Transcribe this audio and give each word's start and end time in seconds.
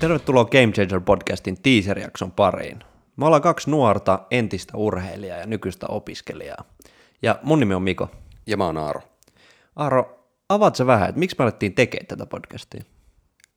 Tervetuloa 0.00 0.44
Game 0.44 0.72
Changer 0.72 1.00
podcastin 1.00 1.56
teaser-jakson 1.62 2.32
pariin. 2.32 2.78
Me 3.16 3.26
ollaan 3.26 3.42
kaksi 3.42 3.70
nuorta 3.70 4.18
entistä 4.30 4.76
urheilijaa 4.76 5.38
ja 5.38 5.46
nykyistä 5.46 5.86
opiskelijaa. 5.86 6.64
Ja 7.22 7.38
mun 7.42 7.60
nimi 7.60 7.74
on 7.74 7.82
Miko. 7.82 8.08
Ja 8.46 8.56
mä 8.56 8.66
oon 8.66 8.76
Aaro. 8.76 9.00
Aaro, 9.76 10.24
avaat 10.48 10.76
sä 10.76 10.86
vähän, 10.86 11.08
että 11.08 11.18
miksi 11.18 11.36
me 11.38 11.42
alettiin 11.42 11.74
tekemään 11.74 12.06
tätä 12.06 12.26
podcastia? 12.26 12.84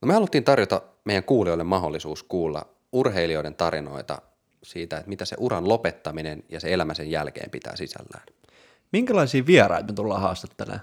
No 0.02 0.08
me 0.08 0.14
haluttiin 0.14 0.44
tarjota 0.44 0.82
meidän 1.06 1.24
kuulijoille 1.24 1.64
mahdollisuus 1.64 2.24
kuulla 2.24 2.66
urheilijoiden 2.94 3.56
tarinoita 3.56 4.22
siitä, 4.64 4.98
että 4.98 5.10
mitä 5.10 5.26
se 5.26 5.36
uran 5.40 5.70
lopettaminen 5.70 6.44
ja 6.50 6.60
se 6.60 6.74
elämä 6.74 6.94
sen 6.94 7.12
jälkeen 7.12 7.50
pitää 7.50 7.76
sisällään. 7.76 8.24
Minkälaisia 8.92 9.46
vieraita 9.46 9.88
me 9.88 9.94
tullaan 9.94 10.22
haastattelemaan? 10.22 10.82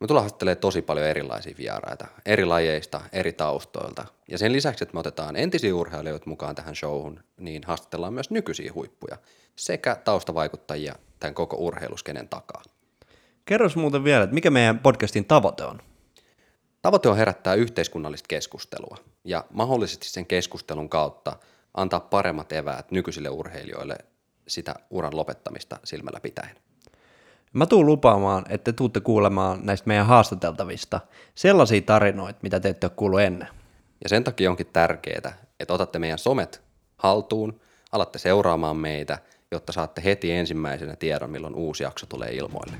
Me 0.00 0.06
tullaan 0.06 0.22
haastattelemaan 0.22 0.60
tosi 0.60 0.82
paljon 0.82 1.06
erilaisia 1.06 1.54
vieraita, 1.58 2.06
eri 2.26 2.44
lajeista, 2.44 3.00
eri 3.12 3.32
taustoilta. 3.32 4.06
Ja 4.28 4.38
sen 4.38 4.52
lisäksi, 4.52 4.84
että 4.84 4.94
me 4.94 5.00
otetaan 5.00 5.36
entisiä 5.36 5.74
urheilijoita 5.74 6.30
mukaan 6.30 6.54
tähän 6.54 6.76
showhun, 6.76 7.20
niin 7.38 7.62
haastatellaan 7.66 8.14
myös 8.14 8.30
nykyisiä 8.30 8.72
huippuja 8.74 9.16
sekä 9.56 9.94
taustavaikuttajia 9.94 10.94
tämän 11.20 11.34
koko 11.34 11.56
urheiluskenen 11.56 12.28
takaa. 12.28 12.62
Kerros 13.44 13.76
muuten 13.76 14.04
vielä, 14.04 14.24
että 14.24 14.34
mikä 14.34 14.50
meidän 14.50 14.78
podcastin 14.78 15.24
tavoite 15.24 15.64
on? 15.64 15.80
Tavoite 16.86 17.08
on 17.08 17.16
herättää 17.16 17.54
yhteiskunnallista 17.54 18.26
keskustelua 18.28 18.96
ja 19.24 19.44
mahdollisesti 19.50 20.08
sen 20.08 20.26
keskustelun 20.26 20.88
kautta 20.88 21.36
antaa 21.74 22.00
paremmat 22.00 22.52
eväät 22.52 22.90
nykyisille 22.90 23.28
urheilijoille 23.28 23.96
sitä 24.48 24.74
uran 24.90 25.16
lopettamista 25.16 25.78
silmällä 25.84 26.20
pitäen. 26.20 26.56
Mä 27.52 27.66
tuun 27.66 27.86
lupaamaan, 27.86 28.44
että 28.48 28.72
te 28.72 28.76
tuutte 28.76 29.00
kuulemaan 29.00 29.60
näistä 29.62 29.88
meidän 29.88 30.06
haastateltavista 30.06 31.00
sellaisia 31.34 31.82
tarinoita, 31.82 32.38
mitä 32.42 32.60
te 32.60 32.68
ette 32.68 32.86
ole 32.86 32.92
kuullut 32.96 33.20
ennen. 33.20 33.48
Ja 34.02 34.08
sen 34.08 34.24
takia 34.24 34.50
onkin 34.50 34.70
tärkeää, 34.72 35.38
että 35.60 35.74
otatte 35.74 35.98
meidän 35.98 36.18
somet 36.18 36.62
haltuun, 36.96 37.60
alatte 37.92 38.18
seuraamaan 38.18 38.76
meitä, 38.76 39.18
jotta 39.50 39.72
saatte 39.72 40.04
heti 40.04 40.32
ensimmäisenä 40.32 40.96
tiedon, 40.96 41.30
milloin 41.30 41.54
uusi 41.54 41.82
jakso 41.82 42.06
tulee 42.06 42.30
ilmoille. 42.30 42.76